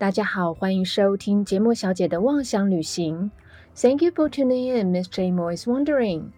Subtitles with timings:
[0.00, 3.30] 大家好，欢迎收听节目小姐的妄想旅行。
[3.74, 5.30] Thank you for tuning in, Miss J.
[5.30, 6.30] Mo's Wondering。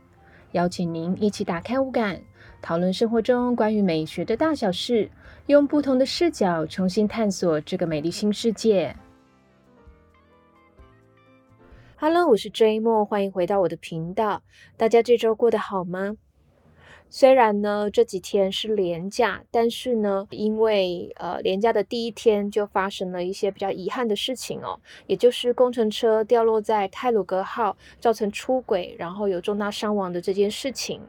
[0.51, 2.21] 邀请您一起打开五感，
[2.61, 5.09] 讨论生活中关于美学的大小事，
[5.47, 8.97] 用不同的视角重新探索这个美丽新世界。
[11.99, 12.81] Hello，我是 J.
[12.81, 14.43] Mo，欢迎回到我的频道。
[14.77, 16.17] 大家这周过得好吗？
[17.15, 31.03] 虽然呢这几天是连假，但是呢，因为呃连假的第一天就发生了一些比较遗憾的事情哦，也就是工程车掉落在泰鲁格号，造成出轨，然后有重大伤亡的这件事情。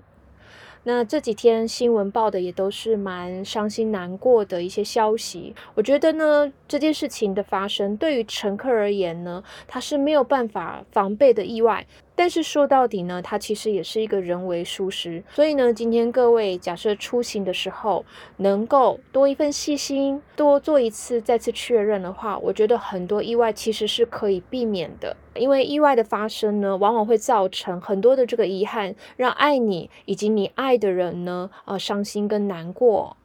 [0.85, 5.55] 那这几天新闻报的也都是蛮伤心难过的一些消息。
[5.75, 11.87] 我觉得呢，这件事情的发生对于乘客而言呢，他是没有办法防备的意外。
[12.15, 15.23] 但是说到底呢，它其实也是一个人为疏失。
[15.31, 18.05] 所以呢，今天各位假设出行的时候
[18.37, 25.17] 能够多一份细心，多做一次再次确认的话，我觉得很多意外其实是可以避免的。
[25.35, 33.17] 因为意外的发生呢，往往会造成很多的这个遗憾，让爱你以及你爱的人呢，呃，伤心跟难过。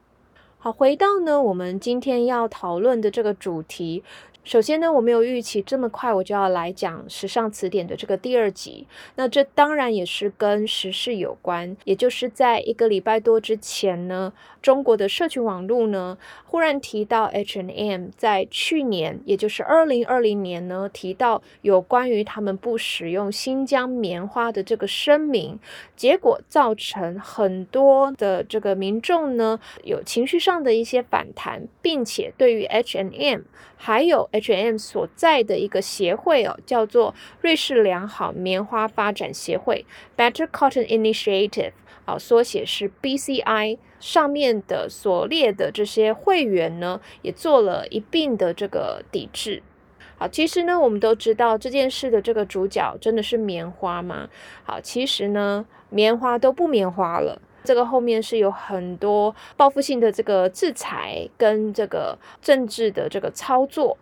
[0.56, 4.02] 好，回到呢，我们今天要讨论的这个主题。
[4.48, 8.86] 首先呢，我没有预期这么快我就要来讲《时尚词典》的这个第二集。
[9.16, 14.32] 那这当然也是跟时事有关，也就是在一个礼拜多之前呢，
[14.62, 25.58] 中国的社群网络呢忽然提到 H and M 在去年，也就是二零二零年呢提到有关于他们不使用新疆棉花的这个声明，
[25.94, 33.42] 结果造成很多的这个民众呢有情绪上的一些反弹，并且对于 H and M
[33.76, 39.84] 还有 H&M 所在的一个协会哦，叫做瑞士良好棉花发展协会
[40.16, 41.72] （Better Cotton Initiative），
[42.04, 43.78] 好，缩写是 BCI。
[44.00, 49.60] 上面的所列的这些会员呢，也做了一并的这个抵制。
[50.16, 54.28] 好，其实呢，我们都知道这件事的这个主角真的是棉花吗？
[54.62, 57.42] 好，其实呢，棉花都不棉花了。
[57.64, 63.98] 这个后面是有很多报复性的这个制裁跟这个政治的这个操作。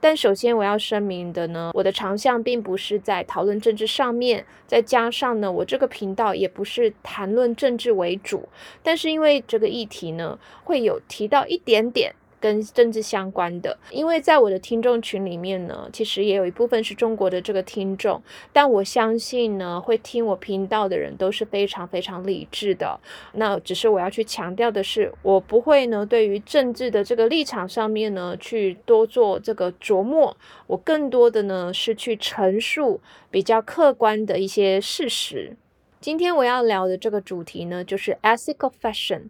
[0.00, 8.48] 但首先我要声明的呢，我的长项并不是在讨论政治上面，再加上呢，我这个频道也不是谈论政治为主。
[8.82, 12.14] 但是因为这个议题呢，会有提到一点点。
[12.40, 22.98] 跟政治相关的，因为在我的听众群里面呢，其实也有一部分是中国的这个听众，但我相信呢，会听我频道的人都是非常非常理智的。
[23.34, 30.34] 那只是我要去强调的是，我不会呢对于政治的这个立场上面呢去多做这个琢磨，
[30.66, 35.56] 我更多的呢是去陈述比较客观的一些事实。
[36.00, 39.24] 今天我要聊的这个主题呢，就是 ethical fashion，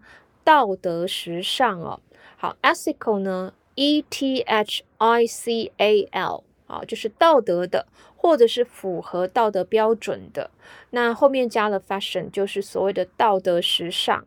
[0.44, 1.98] 道德时尚哦。
[2.42, 7.86] 好，ethical 呢，e t h i c a l，啊，就是道德的，
[8.16, 10.50] 或者是符合道德标准的。
[10.88, 14.24] 那后面加了 fashion，就是所谓的道德时尚。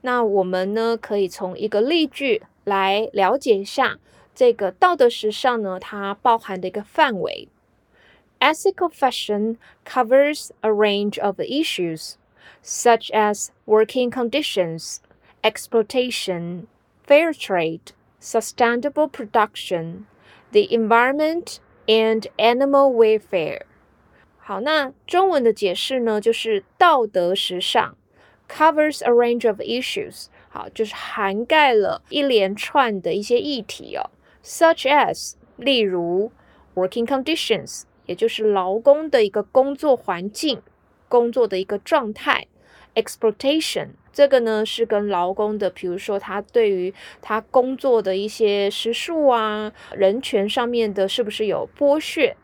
[0.00, 3.98] 那我们呢，可以从一个例句来了解一下
[4.34, 7.46] 这个道德时尚呢，它包含的一个范围。
[8.38, 12.14] Ethical fashion covers a range of issues
[12.64, 15.00] such as working conditions,
[15.42, 16.62] exploitation.
[17.09, 20.05] fair trade, sustainable production,
[20.51, 21.57] the environment
[21.87, 23.61] and animal welfare。
[24.37, 27.95] 好，那中文的解释呢，就是道德时尚，
[28.47, 30.27] covers a range of issues。
[30.49, 34.09] 好，就是涵盖了一连串的一些议题哦，
[34.43, 36.31] such as，例如
[36.75, 40.61] working conditions，也就是劳工的一个工作环境、
[41.09, 42.47] 工作的一个状态
[42.94, 43.88] ，exploitation。
[44.12, 46.92] 这个呢是跟劳工的，比如说他对于
[47.22, 52.36] 他工作的一些时数啊、人权上面的，是不是有剥削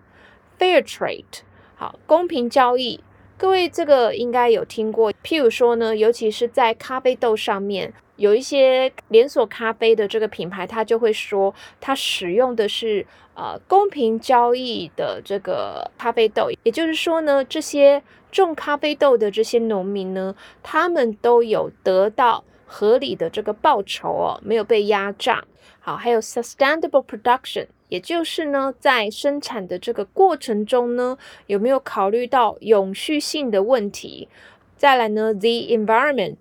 [0.58, 1.40] ？Fair trade，
[1.74, 3.00] 好，公平交易。
[3.36, 18.02] 各位这个应该有听过，譬如说呢，尤其是在咖啡豆上面，有一些连锁咖啡的这个品牌，它就会说它使用的是呃公平交易的这个咖啡豆，也就是说呢，这些。
[18.32, 25.42] 种咖啡豆的这些农民呢，他们都有得到合理的这个报酬哦，没有被压榨。
[25.80, 31.16] 好，还有 sustainable production，也就是呢，在生产的这个过程中呢，
[31.46, 34.28] 有没有考虑到永续性的问题？
[34.76, 36.36] 再来呢，the environment，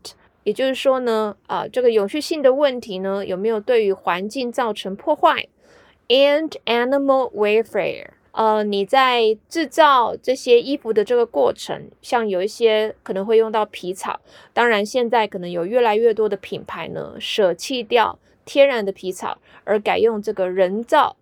[0.46, 5.48] 也就是说呢，啊，这个永续性的问题呢，有没有对于环境造成破坏
[6.08, 8.12] ？and animal welfare。
[8.32, 14.20] 呃，你在制造这些衣服的这个过程，像有一些可能会用到皮草，
[14.54, 21.16] 当然现在可能有越来越多的品牌呢，舍弃掉天然的皮草，而改用这个人造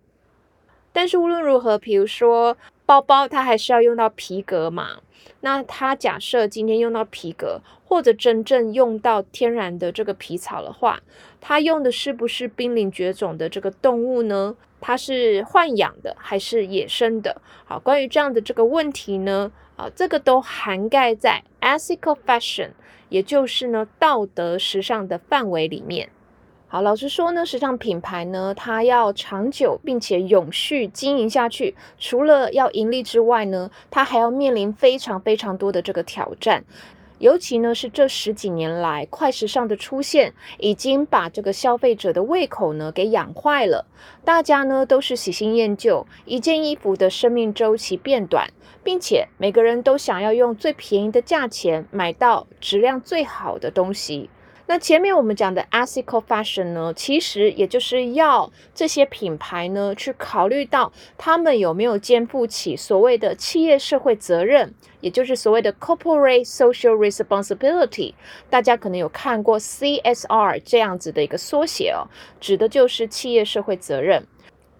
[0.92, 4.98] 但是无论如何，比如说包包，它还是要用到皮革嘛。
[5.40, 7.60] 那它假设今天用到皮革，
[7.94, 11.00] 或者真正用到天然的这个皮草的话，
[11.40, 14.56] 它用的是不是濒临绝种的这个动物呢？
[14.80, 17.40] 它是豢养的还是野生的？
[17.64, 22.70] 好，关于这样的这个问题呢，啊，这个都涵盖在 ethical fashion，
[23.10, 26.08] 也就是呢道德时尚的范围里面。
[26.66, 36.64] 好，老实说呢，时尚品牌呢，它要长久并且永续经营下去，除了要盈利之外呢，它还要面临非常非常多的这个挑战。
[37.24, 43.86] 尤其呢是这十几年来，快时尚的出现，已经把这个消费者的胃口呢给养坏了。
[44.26, 48.50] 大家呢都是喜新厌旧，一件衣服的生命周期变短，
[48.82, 54.28] 并且每个人都想要用最便宜的价钱买到质量最好的东西。
[54.66, 64.72] 那前面我们讲的 ethical fashion 呢，其实也就是要这些品牌呢去考虑到他们有没有肩负起所谓的企业社会责任，
[65.02, 68.14] 也就是所谓的 corporate social responsibility。
[68.48, 72.08] 大家可能有看过 CSR 这样子的一个缩写哦，
[72.40, 74.26] 指的就是企业社会责任。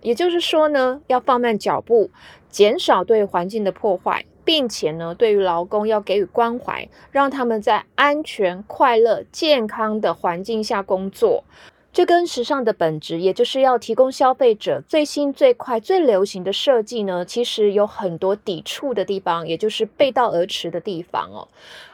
[0.00, 2.10] 也就是说呢，要放慢脚步，
[2.48, 4.24] 减少对环境的破坏。
[4.44, 11.44] 并且呢，对于劳工要给予关怀，让他们在安全、快乐、健康的环境下工作。
[11.94, 21.46] 这跟时尚的本质，也就是要提供消费者最新、最快、最流行的设计呢，其实有很多抵触的地方，也就是背道而驰的地方哦。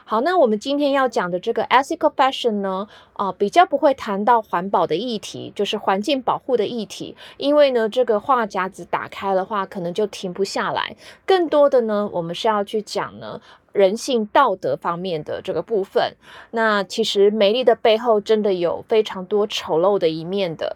[0.03, 10.95] 好，那我们今天要讲的这个 ethical fashion 呢，啊，比较不会谈到环保的议题，就是环境保护的议题，因为呢，这个话匣子打开的话，可能就停不下来。
[11.27, 13.39] 更多的呢，我们是要去讲呢。
[13.73, 16.15] 人性道德方面的这个部分，
[16.51, 20.75] 那其实美丽的背后真的有非常多丑陋的一面的。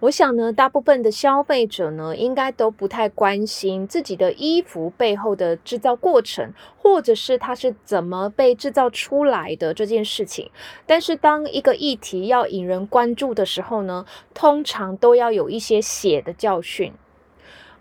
[0.00, 10.50] 我想呢，大部分的消费者呢，应该都不太关心自己的衣服背后的制造过程，或者是它是怎么被制造出来的这件事情。
[10.86, 16.94] 但是，当一个议题要引人关注的时候呢，通常都要有一些血的教训。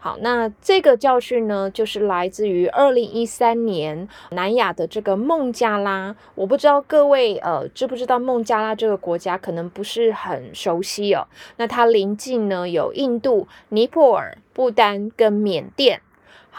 [0.01, 6.15] 好，那这个教训呢，就是来自于二零一三年南亚的这个孟加拉。
[6.35, 11.27] 我不知道各位呃知不知道孟加拉这个国家，可能不是很熟悉哦。
[11.57, 16.01] 那它临近呢有印度、尼泊尔、不丹跟缅甸。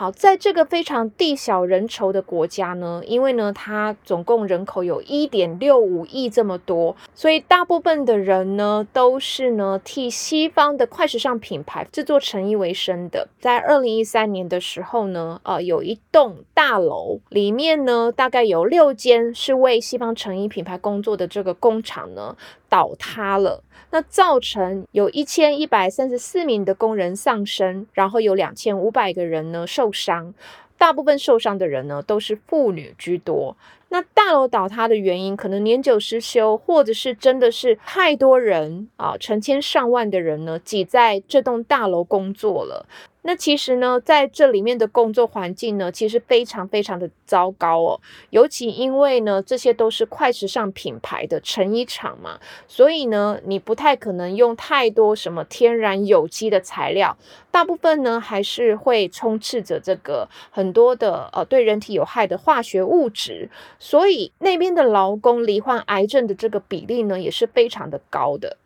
[0.00, 13.28] 好，在这个非常地小人稠的国家呢，因为呢，它总共人口有一点六五亿这么多，所以大部分的人呢，都是呢替西方的快时尚品牌制作成衣为生的。
[13.40, 22.34] 在二零一三年的时候呢，呃，有一栋大楼里面呢，大概有六间是为西方成衣品牌工作的这个工厂呢。
[22.70, 30.32] 倒塌了，那造成有一千一百三十四名的工人丧生，然后有两千五百个人呢受伤，
[30.78, 33.56] 大部分受伤的人呢都是妇女居多。
[33.92, 42.86] 那大楼倒塌的原因，可能年久失修，或者是真的是太多人啊，成千上万的人呢挤在这栋大楼工作了。
[43.22, 48.00] 那其实呢，在这里面的工作环境呢，其实非常非常的糟糕哦。
[48.30, 57.16] 尤其因为呢，这些都是快时尚品牌的成衣厂嘛，所以呢，你不太可能用太多什么天然有机的材料，
[57.50, 68.56] 大部分呢还是会充斥着这个很多的呃对人体有害的化学物质，所以那边的劳工罹患癌症的这个比例呢，也是非常的高的。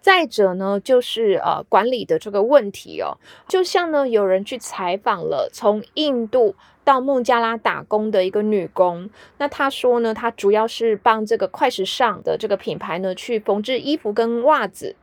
[0.00, 6.54] 再者呢，就是呃管理的这个问题哦，就像呢有人去采访了从印度
[6.84, 14.96] 到孟加拉打工的一个女工，那她说呢，她主要是帮这个快时尚的这个品牌呢去缝制衣服跟袜子。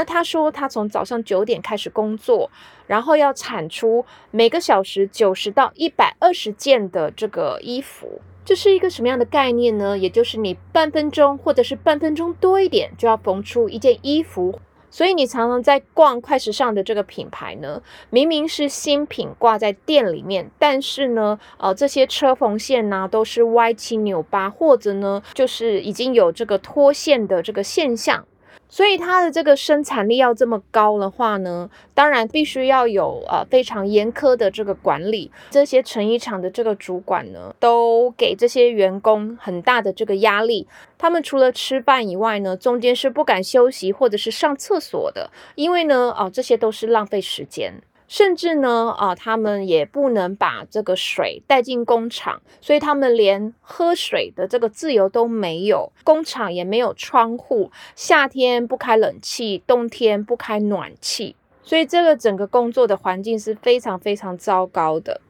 [0.00, 2.50] 那他说他从早上九点开始工作，
[2.86, 8.22] 然后要产出每个小时九十到一百二十件的这个衣服。
[8.42, 9.98] 这是一个什么样的概念呢？
[9.98, 14.58] 也就是你半分钟或者是半分钟多一点，就要缝出一件衣服。
[14.88, 28.24] 所以你常常在逛快时尚的这个品牌呢，明明是新品挂在店里面，但是呢，呃，这些车缝线呢都是歪七扭八，或者呢，就是已经有这个脱线的这个现象。
[28.70, 35.30] 所以它的这个生产力要这么高的话呢，当然必须要有呃非常严苛的这个管理。
[35.50, 40.68] 这些成衣厂的这个主管呢，都给这些员工很大的这个压力。
[40.96, 47.74] 他们除了吃饭以外呢，中间是不敢休息或者是上厕所的，因为呢，哦，这些都是浪费时间。
[48.10, 55.92] 甚至呢，啊，他们也不能把这个水带进工厂，所以他们连喝水的这个自由都没有。
[56.02, 61.36] 工厂也没有窗户，夏天不开冷气，冬天不开暖气。
[61.62, 65.20] 所以这个整个工作的环境是非常非常糟糕的。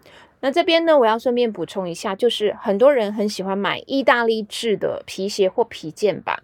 [0.41, 6.43] 那这边呢，我要顺便补充一下，就是很多人很喜欢买意大利制的皮鞋或皮件吧。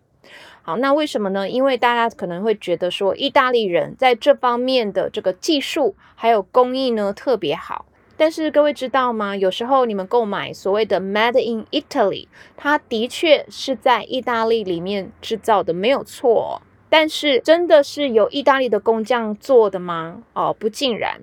[0.67, 1.49] 好，那为什么呢？
[1.49, 7.87] 因为大家可能会觉得说，意大利人在这方面的这个技术还有工艺呢特别好。
[8.17, 9.37] 但是各位知道吗？
[9.37, 16.61] 有时候你们购买所谓的 Made in Italy，它的确是在意大利里面制造的，没有错。
[16.89, 20.25] 但是真的是由意大利的工匠做的吗？
[20.33, 21.21] 哦，不尽然。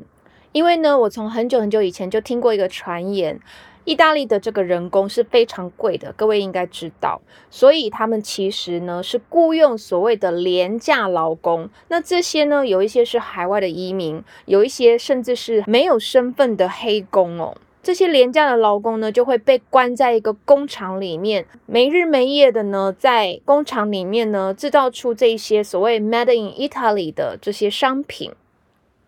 [0.53, 3.37] 因为呢，我从很久很久以前就听过一个传言，
[3.85, 7.21] 意大利的这个人工是非常贵的，各位应该知道。
[7.49, 11.69] 所以他们其实呢是雇佣所谓的廉价劳工。
[11.89, 17.57] 那这些呢，有一些是海外的移民，有一些甚至是没有身份的黑工哦。
[17.81, 28.31] 这些廉价的劳工呢，就会被关在一个工厂里面，没日没夜的呢，在工厂里面呢制造出这些所谓 Made in Italy 的这些商品。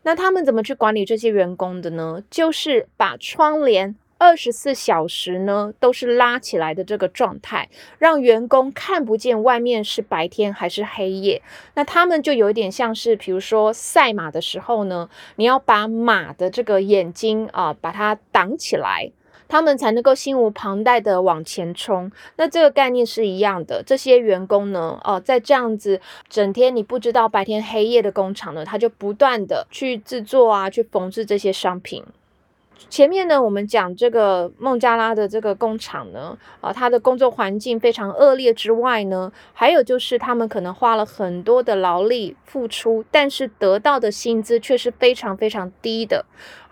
[0.04, 2.22] 那他们怎么去管理这些员工的呢？
[2.30, 11.42] 就是把窗帘二十四小时呢都是拉起来的这个状态，让员工看不见外面是白天还是黑夜。
[11.74, 19.12] 那他们就有一点像是，比如说赛马的时候呢，你要把马的这个眼睛啊把它挡起来。
[19.48, 22.12] 他们才能够心无旁贷的往前冲。
[22.38, 23.84] 那这个概念是一样的。
[23.86, 32.04] 这些员工呢，哦，在这样子整天你不知道白天黑夜的工厂呢，他就不断的去制作啊，去缝制这些商品。
[32.90, 46.26] 前面呢，我们讲这个孟加拉的这个工厂呢，啊，它的工作环境非常恶劣之外呢，还有就是他们可能花了很多的劳力付出，但是得到的薪资却是非常非常低的。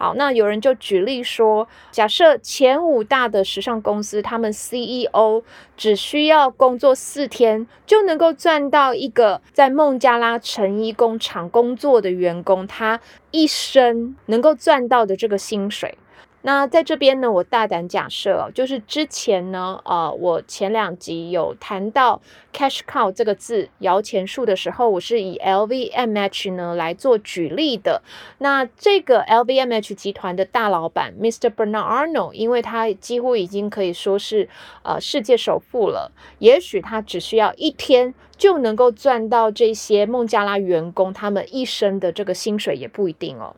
[0.04, 5.42] 好，那有人就举例说，假设前五大的时尚公司，他们 CEO
[5.78, 13.00] 只需要工作四天，就能够赚到一个在孟加拉成衣工厂工作的员工，他
[13.32, 15.98] 一生能够赚到的这个薪水。
[16.46, 22.22] 那在这边呢，我大胆假设，就是之前呢，呃，我前两集有谈到
[22.52, 28.02] cash cow 这个字摇钱树的时候，我是以 LVMH 呢来做举例的。
[28.40, 31.50] 那这个 LVMH 集团的大老板 Mr.
[31.50, 34.50] Bernard Arnold，因为他几乎已经可以说是
[34.84, 43.56] 呃世界首富了，也许他只需要一天就能够赚到这些孟加拉员工他们一生的这个薪水，也不一定哦。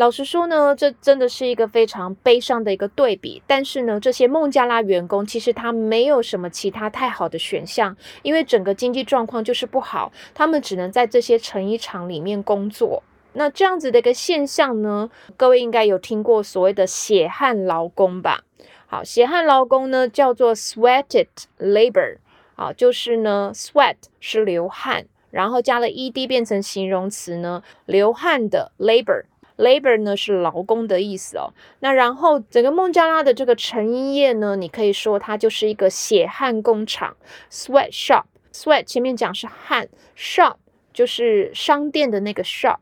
[0.00, 3.42] 老实说呢，这真的是一个非常悲伤的一个对比。
[3.46, 13.02] 但是呢，这些孟加拉员工其实他没有什么其他太好的选项，因为整个经济状况就是不好，他们只能在这些成衣厂里面工作。
[13.34, 18.44] 那这样子的一个现象呢，各位应该有听过所谓的血汗劳工吧？
[18.86, 21.28] 好，血汗劳工呢叫做 sweated
[21.58, 22.16] labor，
[22.54, 29.24] 啊，就是呢 sweat 是流汗，然后加了 ed 变成形容词呢，流汗的 labor。
[29.60, 37.16] Labor 呢是劳工的意思哦，那然后整个孟加拉的这个成衣业呢，你可以说它就是一个血汗工厂
[37.50, 38.24] ，sweat shop。
[38.52, 40.56] sweat 前面讲是汗，shop
[40.92, 42.78] 就是商店的那个 shop。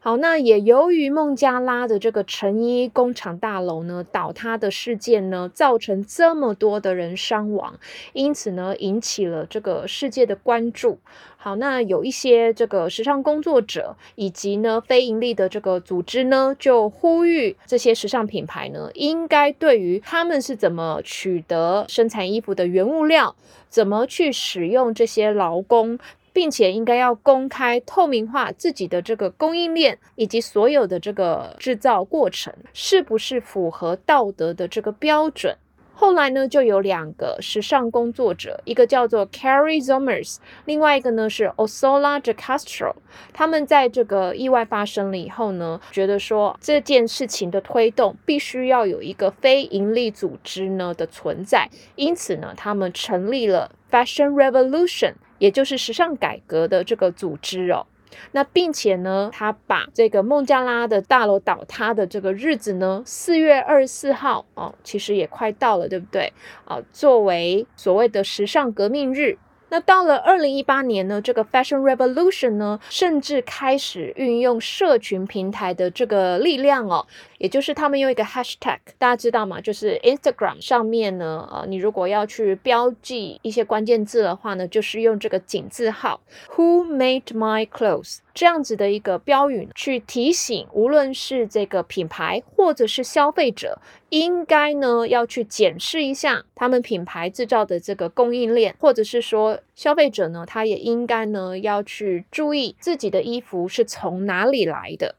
[0.00, 7.78] 好，那也由于孟加拉的这个成衣工厂大楼呢倒塌的事件呢，造成这么多的人伤亡，
[8.12, 10.98] 因此呢引起了这个世界的关注。
[11.36, 23.34] 好，那有一些这个时尚工作者以及呢非盈利的这个组织呢，就呼吁这些时尚品牌呢，应该对于他们是怎么取得生产衣服的原物料，
[23.68, 25.98] 怎么去使用这些劳工。
[26.32, 35.56] 并且应该要公开透明化自己的这个供应链以及所有的这个制造过程是不是符合道德的这个标准。
[36.00, 42.94] 后来呢，就有两个时尚工作者，一个叫做 Carrie Zomers，另外一个呢是 Osola de Castro。
[43.32, 55.14] 他们在这个意外发生了以后呢，觉得说这件事情的推动必须要有一个非营利组织呢的存在，因此呢，他们成立了 Fashion Revolution。
[55.38, 57.86] 也就是时尚改革的这个组织哦，
[58.32, 66.32] 那并且呢，他把这个孟加拉的大楼倒塌的这个日子呢，四月二十四号哦，其实也快到了，对不对？
[66.64, 69.38] 啊，作为所谓的时尚革命日。
[69.70, 77.06] 那到了二零一八年呢，这个 Fashion Revolution 呢，甚至开始运用社群平台的这个力量哦，
[77.38, 79.60] 也就是他们用一个 hashtag，大家知道吗？
[79.60, 86.20] 就是 Instagram 上面呢，呃，你如果要去标记一些关键字的话呢，就是用这个井字号
[86.56, 93.80] Who made my clothes 这样子的一个标语去提醒，无论是这个品牌或者是消费者，
[94.10, 105.14] 应该呢要去检视一下他们品牌制造的这个供应链，或者是说消费者呢，他也应该呢要去注意自己的衣服是从哪里来的。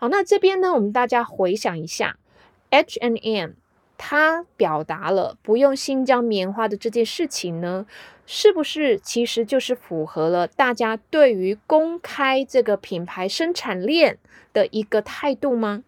[0.00, 2.16] 好，那这边呢，我们大家回想一下
[2.70, 3.50] ，H and M
[3.98, 7.84] 它表达了不用新疆棉花的这件事情呢，
[8.24, 14.16] 是不是其实就是符合了大家对于公开这个品牌生产链
[14.54, 15.84] 的一个态度吗？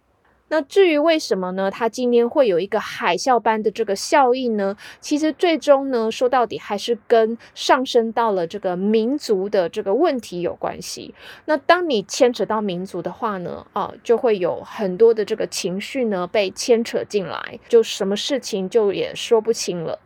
[0.52, 1.70] 那至于为什么呢？
[1.70, 4.76] 它今天会有一个海啸般的这个效应呢？
[5.00, 11.14] 其实最终呢，说到底还是跟上升到了这个民族的这个问题有关系。
[11.46, 19.98] 那当你牵扯到民族的话呢，啊，就会有很多的这个情绪呢被牵扯进来，就什么事情就也说不清了。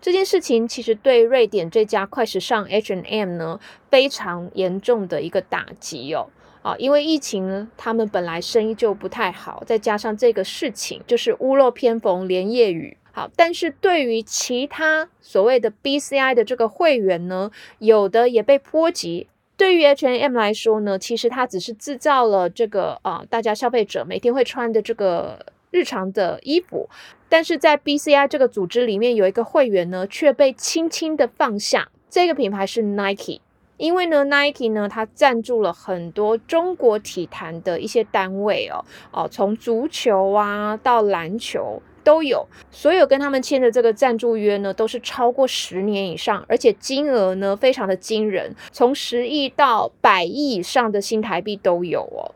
[0.00, 6.26] 这件事情其实对瑞典这家快时尚 H&M 呢非常严重的一个打击哦。
[6.62, 12.96] 啊，因为疫情呢，他们本来生意就不太好，再加上这个事情，就是屋漏偏逢连夜雨。
[13.10, 19.26] 好，但是对于其他所谓的 BCI 的这个会员呢，有的也被波及。
[19.54, 26.88] 对于 H&M 来说呢，其实它只是制造了这个啊，大家消费者每天会穿的这个日常的衣服，
[27.28, 31.90] 但是在 BCI 这个组织里面有一个会员呢，却被轻轻的放下。
[32.08, 33.40] 这个品牌是 Nike。
[33.82, 52.30] 因为呢，Nike 呢，它赞助了很多中国体坛的一些单位哦，哦，从足球啊到篮球都有，所有跟他们签的这个赞助约呢，都是超过十年以上，而且金额呢非常的惊人，从十亿到百亿以上的新台币都有哦。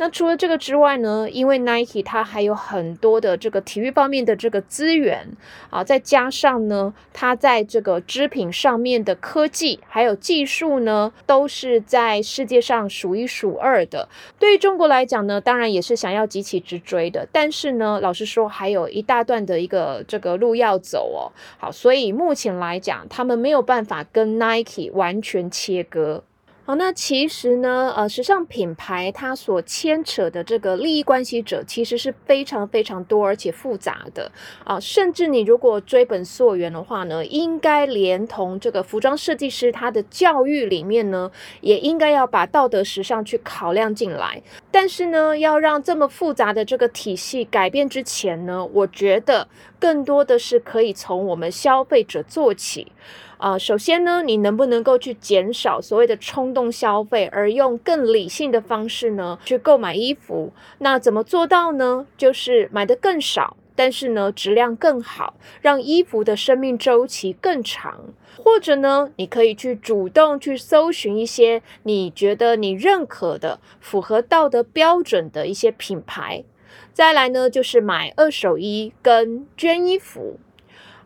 [0.00, 1.28] 那除了这个之外呢？
[1.28, 5.28] 因为 Nike 它还有很多的这个体育方面的这个资源
[5.70, 14.08] 啊，再加上呢，它在这个织品上面的科技还有技术呢，都是在世界上数一数二的。
[14.38, 17.26] 对于中国来讲呢，当然也是想要急起直追的。
[17.32, 21.34] 但是呢，老实说，还有一大段的一个这个路要走哦。
[21.58, 26.22] 好，所以目前来讲，他们没有办法跟 Nike 完全切割。
[26.68, 34.30] 好，那其实呢，呃，时尚品牌它所牵扯的这个利益关系者其实是非常非常多而且复杂的
[34.64, 41.30] 啊，甚至你如果追本溯源的话呢，应该连同这个服装设计师他的教育里面呢，
[41.62, 44.42] 也应该要把道德时尚去考量进来。
[44.70, 49.48] 但是呢，要让这么复杂的这个体系改变之前呢，我觉得
[49.80, 52.92] 更多的是可以从我们消费者做起。
[53.38, 60.52] 啊，首先呢，你能不能够去减少所谓的冲动消费，而用更理性的方式呢去购买衣服？
[60.78, 62.06] 那怎么做到呢？
[62.16, 68.06] 就是买的更少，但是呢质量更好，让衣服的生命周期更长。
[68.36, 76.44] 或者呢，你可以去主动去搜寻一些你觉得你认可的、符合道德标准的一些品牌。
[76.92, 80.38] 再来呢，就是买二手衣跟捐衣服。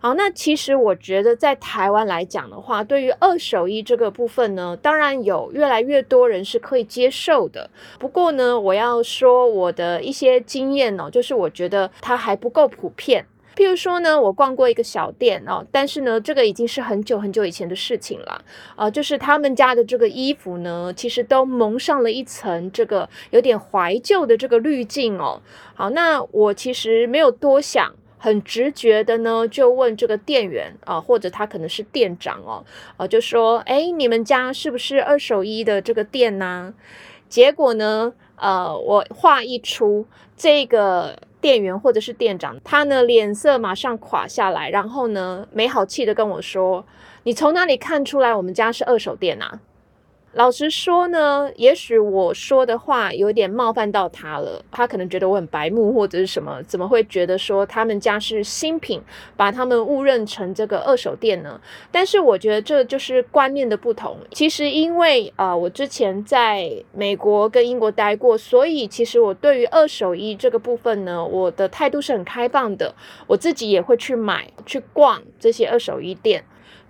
[0.03, 7.71] 好，那其实我觉得在台湾来讲的话，对于二手衣这个部分呢，当然有越来越多人是可以接受的。
[8.01, 13.25] 不过呢，我要说我的一些经验哦，就是我觉得它还不够普遍。
[13.55, 25.41] 譬如说呢，我逛过一个小店哦，但是呢，这个已经是很久很久以前的事情了啊，就是他们家的这个衣服呢，其实都蒙上了一层这个有点怀旧的这个滤镜哦。
[25.75, 27.95] 好，那我其实没有多想。
[28.23, 32.65] 很直觉的呢，就问这个店员啊，或者他可能是店长哦，
[32.97, 36.73] 啊，就说，哎，你们家是不是二手衣的这个店呢？
[37.29, 40.07] 结果呢，呃，我话一出，
[40.37, 46.87] 这个店员或者是店长，他呢脸色马上垮下来，然后呢，没好气的跟我说，
[47.25, 49.59] 你从哪里看出来我们家是二手店啊？
[50.35, 59.03] 老实说呢，也许我说的话有点冒犯到他了，他可能觉得我很白目或者是什么，怎么会觉得说他们家是新品，
[59.37, 61.61] 把他们误认成这个二手店呢？
[61.91, 64.17] 但是我觉得这就是观念的不同。
[64.31, 72.95] 其实因为啊，我之前在美国跟英国待过，所以其实我对于二手衣这个部分呢，我的态度是很开放的，
[73.27, 76.43] 我自己也会去买去逛这些二手衣店。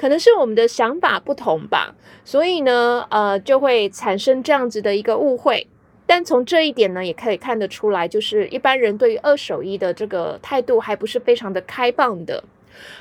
[0.03, 5.69] 可能是我们的想法不同吧，所以呢，呃，就会产生这样子的一个误会。
[6.07, 12.43] 但从这一点呢，也可以看得出来，就是一般人对于二手衣的这个态度还不是非常的开放的。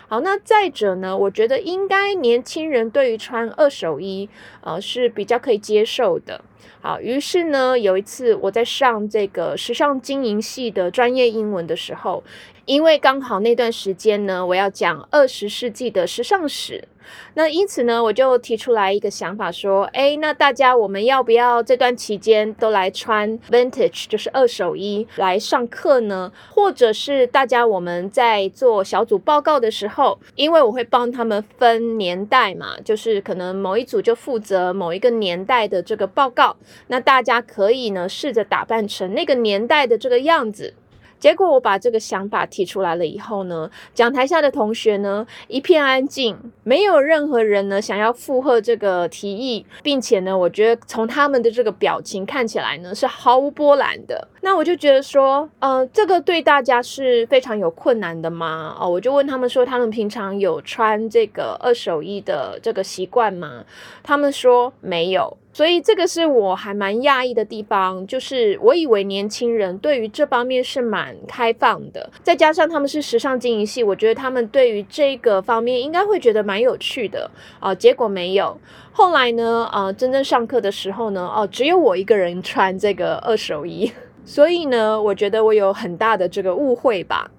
[0.08, 4.30] 好，那再者呢，我觉得应该年轻人对于穿二手衣，
[4.64, 6.44] 呃，是比较可以接受的。
[6.82, 12.24] 好，于是呢，有一次我在上这个时尚经营系的专业英文的时候，
[12.66, 16.88] 因为刚好那段时间呢，我要讲二十世纪的时尚史。
[17.34, 26.32] 那因此呢，我就提出来一个想法，说，哎，那大家我们要不要这段期间都来穿 vintage，就是二手衣来上课呢？
[26.50, 36.56] 或者是大家我们在做小组报告的时候，因为我会帮他们分年代嘛，就是可能某一组就负责某一个年代的这个报告，
[36.88, 40.74] 那大家可以呢试着打扮成那个年代的这个样子。
[41.22, 54.28] 结果我把这个想法提出来了以后呢，讲台下的同学呢一片安静，没有任何人呢想要附和这个提议，并且呢，我觉得从他们的这个表情看起来呢是毫无波澜的。
[54.42, 58.76] 那我就觉得说，呃，这个对大家是非常有困难的吗？
[58.80, 63.64] 哦，我就问他们说，他们平常有穿这个二手衣的这个习惯吗？
[64.02, 65.38] 他们说没有。
[65.54, 77.76] 所以这个是我还蛮讶异的地方，就是我以为年轻人对于这方面是蛮开放的，再加上他们是时尚经营系，我觉得他们对于这个方面应该会觉得蛮有趣的啊。
[77.76, 78.58] 结果没有，
[78.94, 83.92] 后来呢，啊，真正上课的时候呢，哦，只有我一个人穿这个二手衣，
[84.24, 87.30] 所以呢，我觉得我有很大的这个误会吧。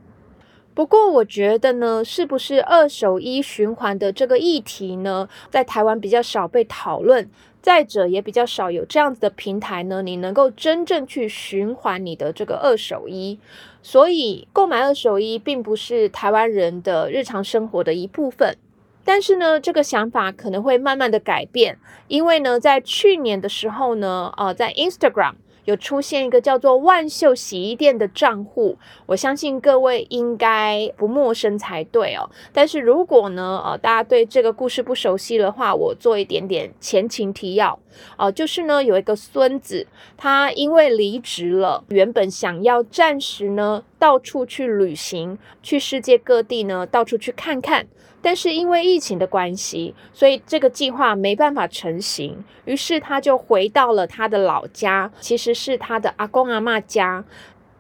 [0.75, 7.31] 不过我觉得呢，是不是二手衣循环的这个议题呢，在台湾比较少被讨论。
[7.63, 13.39] 再者，也比较少有这样子的平台呢，你能够真正去循环你的这个二手衣，
[13.83, 18.57] 所以购买二手衣并不是台湾人的日常生活的一部分。
[19.05, 25.35] 但是呢，这个想法可能会慢慢的改变，因为呢，在去年的时候呢，呃，在 Instagram。
[25.65, 32.29] 有出现一个叫做万秀洗衣店的账户，我相信各位应该不陌生才对哦。
[32.53, 37.79] 但是如果呢，呃，大家对这个故事不熟悉的话，我做一点点前情提要。
[38.17, 47.87] 哦，就是呢，有一个孙子，他因为离职了，原本想要暂时呢到处去旅行，去世界各地呢到处去看看。
[48.23, 52.45] 但是因为疫情的关系，所以这个计划没办法成行。
[52.65, 57.25] 于是他就回到了他的老家，其实是他的阿公阿妈家。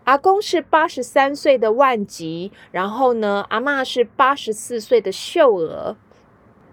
[0.04, 5.96] 阿公是八十三岁的万吉，然后呢，阿妈是八十四岁的秀娥。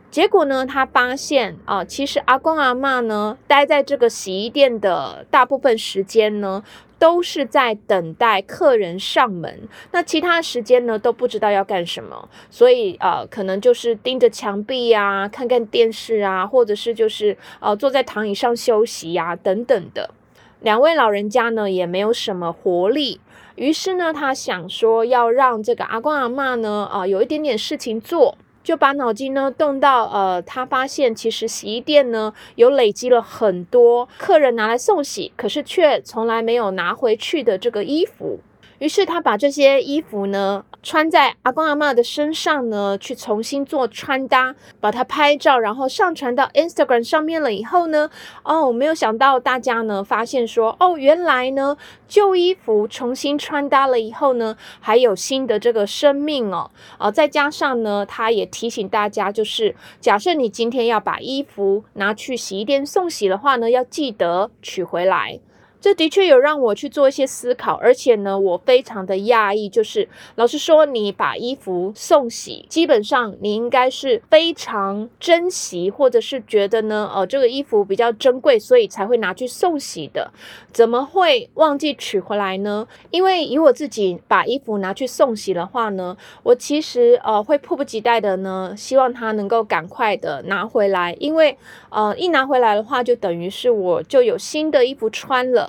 [0.09, 6.63] 结果呢，他发现啊，其实阿公阿妈呢，待在这个洗衣店的大部分时间呢。
[6.99, 20.11] 都是在等待客人上门，那其他时间呢都不知道要干什么，所以呃，可能就是盯着墙壁啊，看看电视啊，或者是就是呃坐在躺椅上休息呀等等的。
[20.59, 23.21] 两位老人家呢也没有什么活力，
[23.55, 28.37] 于是呢他想说要让这个阿公阿妈呢啊有一点点事情做。
[28.69, 38.39] 就把脑筋呢动到，呃，他发现其实洗衣店呢有累积了很多客人拿来送洗，可是却从来没有拿回去的这个衣服。
[38.79, 48.09] 于是他把这些衣服呢穿在阿公阿妈的身上呢，去重新做穿搭，把它拍照，然后上传到 Instagram 上面了以后呢，
[48.43, 51.75] 哦，没有想到大家呢发现说，哦，原来呢
[52.07, 65.41] 旧衣服重新穿搭了以后呢，还有新的这个生命哦，啊，再加上呢，他也提醒大家，就是假设你今天要把衣服拿去洗衣店送洗的话呢，要记得取回来。
[65.81, 80.31] 这的确有让我去做一些思考，而且呢，我非常的讶异，就是老实说，你把衣服送洗，基本上你应该是非常珍惜，或者是觉得呢，呃，这个衣服比较珍贵，所以才会拿去送洗的，
[80.73, 82.85] 怎么会忘记取回来呢？
[83.09, 91.57] 因为以我自己把衣服拿去送洗的话呢，我其实呃会迫不及待的呢，希望它能够赶快的拿回来，因为
[91.89, 95.68] 呃一拿回来的话，就等于是我就有新的衣服穿了。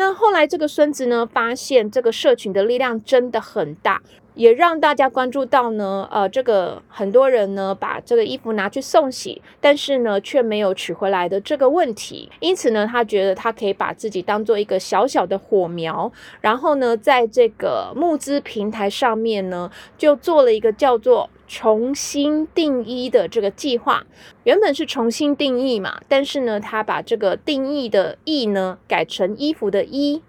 [0.00, 4.00] 那后来这个孙子呢，发现这个社群的力量真的很大，
[4.34, 12.30] 也让大家关注到呢，呃，这个很多人呢把这个衣服拿去送洗，但是呢却没有取回来的这个问题。
[12.40, 21.30] 因此呢，他觉得他可以把自己当做一个小小的火苗，然后呢，在这个募资平台上面呢，就做了一个叫做。
[21.52, 24.06] 重新定义的这个计划，
[24.44, 30.22] 原本是重新定义嘛，但是呢，他把这个定义的“义”呢改成衣服的“衣”，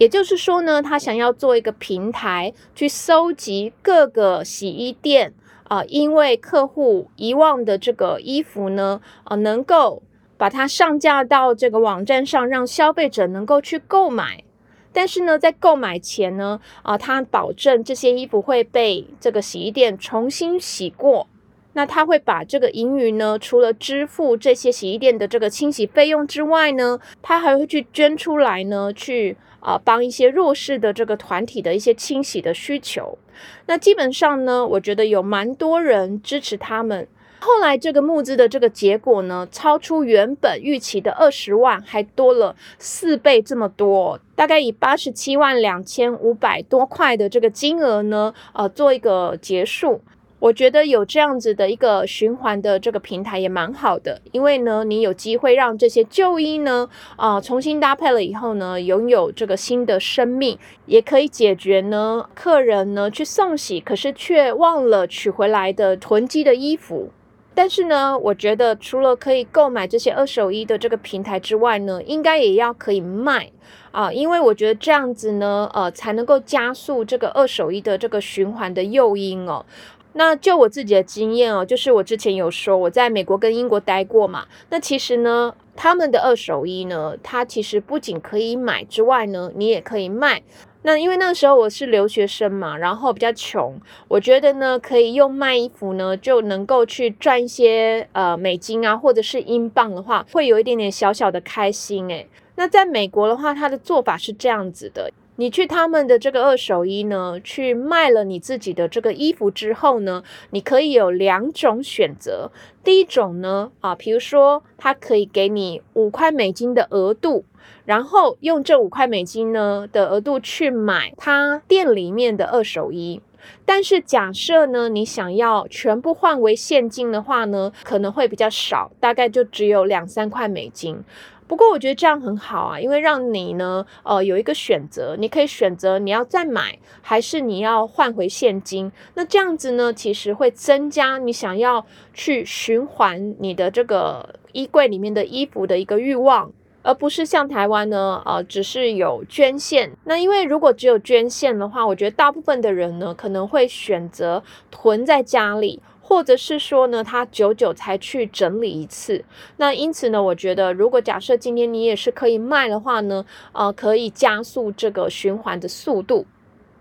[0.00, 5.34] 也就是说呢，他想要做一个平台，去搜集各个洗衣店
[5.64, 10.02] 啊，因为客户遗忘的这个衣服呢，啊，能够
[10.38, 14.42] 把它上架到这个网站上，让消费者能够去购买。
[14.90, 21.26] 但是呢，在购买前呢，啊，他保证这些衣服会被这个洗衣店重新洗过。
[21.74, 33.18] 那他会把这个盈余呢，除了支付这些洗衣店的这个清洗费用之外呢，他还会去捐出来呢，去啊帮一些弱势的这个团体的一些清洗的需求。
[33.66, 37.06] 那基本上呢，我觉得有蛮多人支持他们。
[37.42, 50.02] 后来这个募资的这个结果呢，超出原本预期的二十万，还多了四倍这么多，大概以八十七万两千五百多块的这个金额呢，呃，做一个结束。
[50.40, 67.10] 我觉得有这样子的一个循环的这个平台也蛮好的，因为呢，你有机会让这些旧衣呢，啊，重新搭配了以后呢，拥有这个新的生命，也可以解决呢，客人呢去送洗，可是却忘了取回来的囤积的衣服。
[67.52, 73.50] 但是呢，我觉得除了可以购买这些二手衣的这个平台之外呢，应该也要可以卖
[73.90, 79.66] 啊，因为我觉得这样子呢，呃，才能够加速这个二手衣的这个循环的诱因哦。
[80.12, 84.44] 那就我自己的经验哦，就是我之前有说我在美国跟英国待过嘛。
[84.68, 90.42] 那其实呢，他们的二手衣呢，它其实不仅可以买之外呢，你也可以卖。
[90.82, 102.26] 那因为那个时候我是留学生嘛，然后比较穷，我觉得呢，可以用卖衣服呢就能够去赚一些呃美金啊，或者是英镑的话，会有一点点小小的开心诶。
[102.56, 105.12] 那在美国的话，它的做法是这样子的。
[105.40, 112.50] 你去他们的这个二手衣呢，去卖了你自己的这个衣服之后呢，你可以有两种选择。
[112.84, 117.46] 第一种呢，啊，比如说他可以给你五块美金的额度，
[117.86, 123.22] 然后用这五块美金呢的额度去买他店里面的二手衣。
[123.64, 131.02] 但是假设呢，你想要全部换为现金的话呢，可能会比较少，大概就只有两三块美金。
[131.50, 138.92] 不过我觉得这样很好啊，因为让你呢，呃，有一个选择，你可以选择你要再买，还是你要换回现金。
[139.14, 141.84] 那这样子呢，其实会增加你想要
[142.14, 149.90] 去循环你的这个衣柜里面的衣服的一个欲望，而不是像台湾呢，呃，只是有捐献。
[150.04, 155.82] 那因为如果只有捐献的话，我觉得大部分的人呢，可能会选择囤在家里。
[156.10, 159.24] 或者是说呢，他久久才去整理一次，
[159.58, 166.26] 那因此呢，我觉得如果假设今天你也是可以卖的话呢，呃，可以加速这个循环的速度。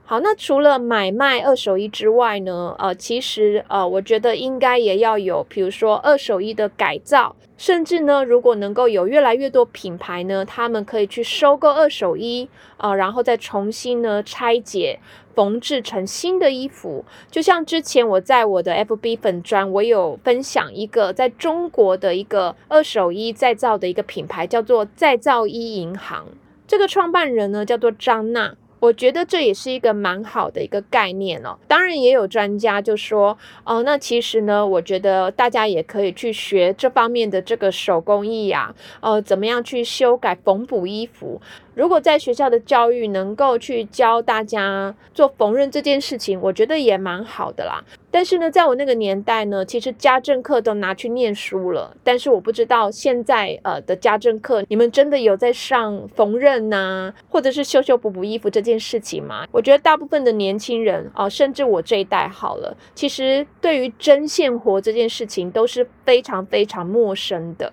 [0.04, 15.00] 好，那除了买卖二手衣之外呢，呃，其实呃，我觉得应该也要有，比如说二手衣的改造，甚至呢，如果能够有越来越多品牌呢，他们可以去收购二手衣啊，然后再重新呢拆解。
[15.40, 26.26] 缝制成新的衣服，就像之前我在我的 FB 粉砖，我有分享一个在中国的一个二手衣再造的一个品牌，叫做再造衣银行。
[26.68, 28.58] 这个创办人呢叫做张娜。
[28.82, 31.58] 我觉得这也是一个蛮好的一个概念哦。
[31.68, 41.42] 当然，也有专家就说，哦，那其实呢，我觉得大家也可以去学这方面的这个手工艺呀，呃，怎么样去修改缝补衣服。
[41.80, 47.82] 如果在学校的教育能够去教大家做缝纫这件事情，我觉得也蛮好的啦。
[48.12, 51.96] 但是呢，在我那个年代呢，其实家政课都拿去念书了。
[52.04, 59.48] 但是我不知道现在呃的家政课，你们真的有在上缝纫呐，或者是修修补补衣服这件事情吗？
[59.50, 67.72] 我觉得大部分的年轻人啊，甚至我这一代好了，其实对于针线活这件事情都是非常非常陌生的。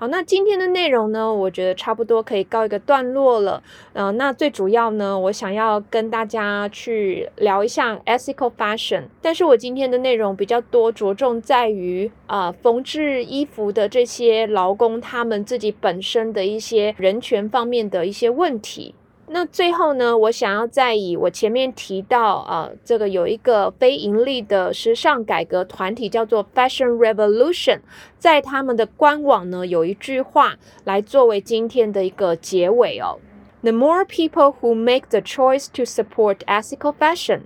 [0.00, 3.60] 好，那今天的内容呢，我觉得差不多可以告一个段落了。
[3.94, 18.94] 嗯，那最主要呢，我想要跟大家去聊一下 ethical fashion，但是我今天的内容比较多，着重在于啊，缝制衣服的这些劳工他们自己本身的一些人权方面的一些问题。
[19.30, 27.80] 那最后呢，我想要再以我前面提到啊，这个有一个非盈利的时尚改革团体叫做 Fashion Revolution，
[28.18, 33.18] 在他们的官网呢有一句话来作为今天的一个结尾哦。
[33.60, 37.42] The more people who make the choice to support ethical fashion,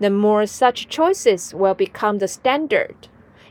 [0.00, 2.94] the more such choices will become the standard。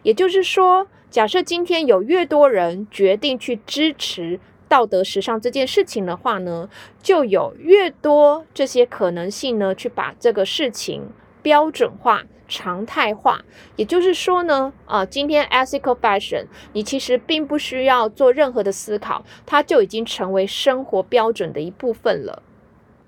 [0.04, 4.39] 也就是说，假设今天有越多人决定去支持。
[4.72, 6.70] 道德时尚这件事情的话呢，
[7.04, 11.10] 就有越多这些可能性呢，去把这个事情
[11.42, 13.44] 标准化、常态化。
[13.76, 22.42] 也就是说呢，啊，今天 ethical fashion，你其实并不需要做任何的思考，它就已经成为生活标准的一部分了。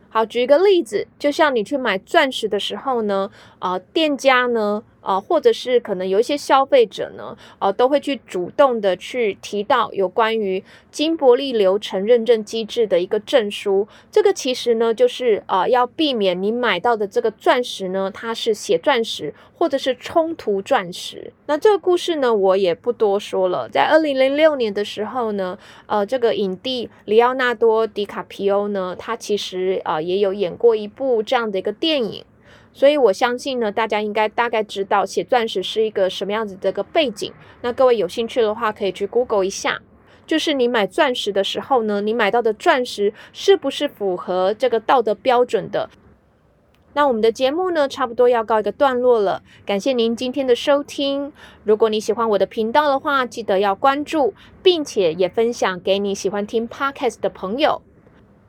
[0.09, 13.87] 好，举一个例子，就像你去买钻石的时候呢，啊，店家呢啊，或者是可能有一些消费者呢，呃，都会去主动的去提到有关于金伯利流程认证机制的一个证书。
[14.09, 21.33] 这个其实呢，就是啊，要避免你买到的这个钻石呢，它是血钻石或者是冲突钻石。
[21.47, 23.67] 那这个故事呢，我也不多说了。
[23.69, 32.23] 在二零零六年的时候呢，呃，这个影帝里奥纳多·迪卡皮欧呢，他其实啊也有演过一部这样的一个电影。
[32.73, 37.31] 所以我相信呢，大家应该大概知道写钻石是一个什么样子的一个背景。
[37.61, 39.79] 那各位有兴趣的话，可以去 Google 一下。
[40.25, 45.89] 就是你买钻石的时候呢，你买到的钻石是不是符合这个道德标准的？
[46.95, 49.43] 那我们的节目呢，差不多要告一个段落了。
[49.65, 51.33] 感谢您今天的收听。
[51.63, 57.81] 如果你喜欢我的频道的话，记得要关注，并且也分享给你喜欢听 Podcast 的朋友。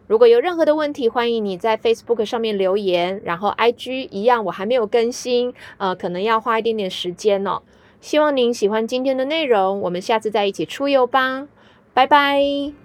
[0.07, 7.63] 如果有任何的问题，欢迎你在 Facebook 上面留言，然后 IG 一样，我还没有更新，呃，可能要花一点点时间哦。
[8.01, 11.49] 希望您喜欢今天的内容，我们下次再一起出游吧，
[11.95, 12.84] 拜拜。